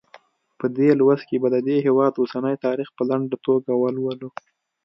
په 0.59 0.65
دې 0.77 0.89
لوست 0.99 1.23
کې 1.29 1.37
به 1.41 1.47
د 1.55 1.57
دې 1.67 1.77
هېواد 1.85 2.13
اوسنی 2.21 2.55
تاریخ 2.65 2.87
په 2.97 3.03
لنډه 3.09 3.37
توګه 3.45 3.71
ولولو. 3.75 4.29